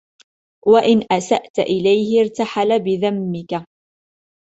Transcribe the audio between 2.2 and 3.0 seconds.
ارْتَحَلَ